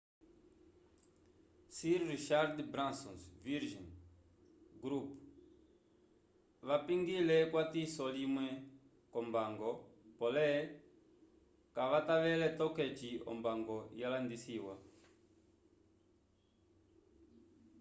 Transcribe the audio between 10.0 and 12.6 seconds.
pole kavatavele